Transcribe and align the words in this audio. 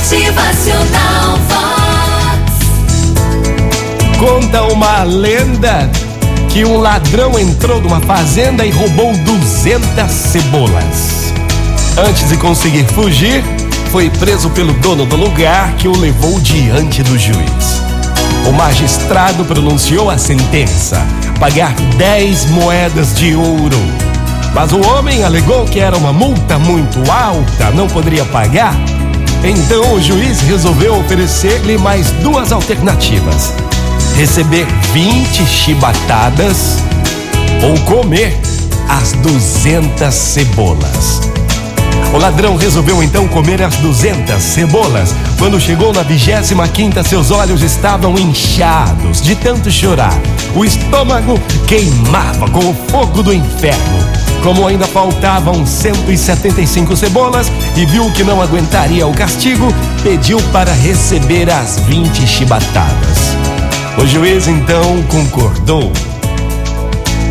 Motivacional 0.00 1.36
Vox. 1.46 2.56
Conta 4.18 4.62
uma 4.62 5.02
lenda 5.02 5.90
que 6.48 6.64
um 6.64 6.78
ladrão 6.78 7.38
entrou 7.38 7.82
numa 7.82 8.00
fazenda 8.00 8.64
e 8.64 8.70
roubou 8.70 9.14
200 9.14 10.10
cebolas. 10.10 11.34
Antes 11.98 12.30
de 12.30 12.38
conseguir 12.38 12.86
fugir, 12.86 13.44
foi 13.92 14.08
preso 14.08 14.48
pelo 14.50 14.72
dono 14.72 15.04
do 15.04 15.16
lugar 15.16 15.74
que 15.74 15.86
o 15.86 15.94
levou 15.94 16.40
diante 16.40 17.02
do 17.02 17.18
juiz. 17.18 17.82
O 18.48 18.52
magistrado 18.52 19.44
pronunciou 19.44 20.08
a 20.08 20.16
sentença: 20.16 21.06
pagar 21.38 21.74
10 21.98 22.46
moedas 22.46 23.14
de 23.14 23.36
ouro. 23.36 23.78
Mas 24.54 24.72
o 24.72 24.80
homem 24.80 25.24
alegou 25.24 25.66
que 25.66 25.78
era 25.78 25.96
uma 25.96 26.12
multa 26.12 26.58
muito 26.58 26.98
alta, 27.12 27.70
não 27.74 27.86
poderia 27.86 28.24
pagar. 28.24 28.74
Então 29.42 29.94
o 29.94 30.00
juiz 30.00 30.40
resolveu 30.42 30.98
oferecer-lhe 30.98 31.78
mais 31.78 32.10
duas 32.22 32.52
alternativas: 32.52 33.54
receber 34.16 34.66
20 34.92 35.46
chibatadas 35.46 36.76
ou 37.62 37.78
comer 37.84 38.38
as 38.88 39.12
200 39.12 40.12
cebolas. 40.14 41.20
O 42.12 42.18
ladrão 42.18 42.56
resolveu 42.56 43.02
então 43.02 43.28
comer 43.28 43.62
as 43.62 43.76
200 43.76 44.42
cebolas. 44.42 45.14
Quando 45.38 45.60
chegou 45.60 45.92
na 45.92 46.02
25 46.02 46.68
quinta, 46.68 47.02
seus 47.04 47.30
olhos 47.30 47.62
estavam 47.62 48.18
inchados 48.18 49.22
de 49.22 49.36
tanto 49.36 49.70
chorar. 49.70 50.18
O 50.56 50.64
estômago 50.64 51.38
queimava 51.68 52.50
com 52.50 52.58
o 52.58 52.74
fogo 52.90 53.22
do 53.22 53.32
inferno. 53.32 53.99
Como 54.42 54.66
ainda 54.66 54.86
faltavam 54.86 55.66
175 55.66 56.96
cebolas 56.96 57.50
e 57.76 57.84
viu 57.84 58.10
que 58.12 58.24
não 58.24 58.40
aguentaria 58.40 59.06
o 59.06 59.12
castigo, 59.12 59.66
pediu 60.02 60.38
para 60.50 60.72
receber 60.72 61.50
as 61.50 61.78
20 61.80 62.26
chibatadas. 62.26 63.36
O 63.98 64.06
juiz 64.06 64.48
então 64.48 65.02
concordou. 65.08 65.92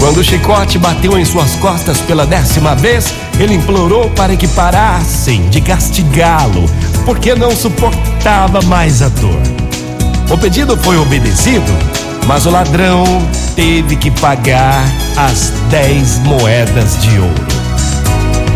Quando 0.00 0.18
o 0.18 0.24
chicote 0.24 0.78
bateu 0.78 1.16
em 1.16 1.24
suas 1.24 1.54
costas 1.56 2.00
pela 2.00 2.26
décima 2.26 2.74
vez, 2.74 3.14
ele 3.38 3.54
implorou 3.54 4.10
para 4.10 4.36
que 4.36 4.48
parassem 4.48 5.48
de 5.48 5.60
castigá-lo, 5.60 6.68
porque 7.04 7.34
não 7.34 7.54
suportava 7.54 8.60
mais 8.62 9.00
a 9.00 9.08
dor. 9.08 9.40
O 10.28 10.36
pedido 10.36 10.76
foi 10.76 10.96
obedecido, 10.98 11.72
mas 12.26 12.44
o 12.44 12.50
ladrão 12.50 13.04
teve 13.54 13.96
que 13.96 14.10
pagar 14.10 14.84
as 15.16 15.52
dez 15.70 16.18
moedas 16.20 17.00
de 17.00 17.18
ouro. 17.18 17.46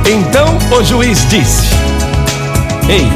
Então 0.06 0.58
o 0.76 0.84
juiz 0.84 1.26
disse: 1.28 1.68
Ei, 2.88 3.08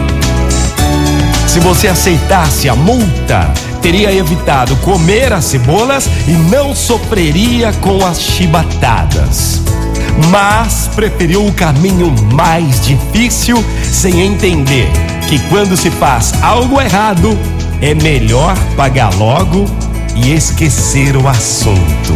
se 1.47 1.59
você 1.59 1.89
aceitasse 1.89 2.69
a 2.69 2.77
multa, 2.77 3.51
teria 3.83 4.13
evitado 4.13 4.77
comer 4.77 5.33
as 5.33 5.45
cebolas 5.45 6.09
e 6.27 6.33
não 6.33 6.75
sofreria 6.75 7.73
com 7.75 8.05
as 8.07 8.21
chibatadas. 8.21 9.61
Mas 10.31 10.89
preferiu 10.95 11.45
o 11.45 11.53
caminho 11.53 12.15
mais 12.33 12.81
difícil 12.81 13.63
sem 13.83 14.21
entender 14.21 14.89
que 15.29 15.41
quando 15.49 15.77
se 15.77 15.91
faz 15.91 16.33
algo 16.41 16.81
errado, 16.81 17.37
é 17.81 17.95
melhor 17.95 18.57
pagar 18.77 19.13
logo 19.17 19.67
e 20.15 20.33
esquecer 20.33 21.17
o 21.17 21.27
assunto. 21.29 22.15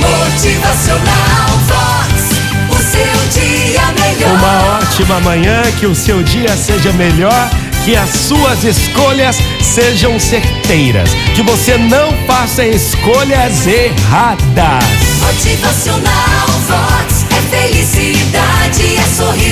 Motivacional 0.00 1.48
Vox. 1.66 2.36
O 2.70 2.76
seu 2.76 3.42
dia 3.42 3.82
melhor. 3.92 4.38
Uma 4.38 4.78
ótima 4.78 5.20
manhã, 5.20 5.62
que 5.78 5.86
o 5.86 5.94
seu 5.94 6.22
dia 6.22 6.56
seja 6.56 6.92
melhor, 6.92 7.50
que 7.84 7.96
as 7.96 8.10
suas 8.10 8.64
escolhas 8.64 9.36
sejam 9.62 10.18
certeiras, 10.18 11.10
que 11.34 11.42
você 11.42 11.78
não 11.78 12.12
faça 12.26 12.64
escolhas 12.64 13.66
erradas. 13.66 14.84
Motivacional 15.20 16.46
Vox. 16.66 17.26
É 17.30 17.56
felicidade, 17.56 18.96
é 18.96 19.14
sorriso 19.16 19.45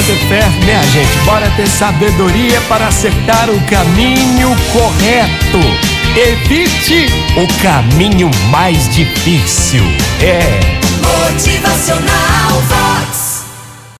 Bora 0.00 0.06
ter 0.06 0.28
fé, 0.28 0.48
né, 0.64 0.82
gente? 0.92 1.18
Bora 1.26 1.50
ter 1.56 1.66
sabedoria 1.66 2.58
para 2.68 2.86
acertar 2.86 3.50
o 3.50 3.60
caminho 3.66 4.56
correto. 4.72 5.60
Evite 6.16 7.06
o 7.36 7.62
caminho 7.62 8.30
mais 8.50 8.88
difícil. 8.94 9.82
É. 10.22 10.58
Motivacional. 11.02 12.89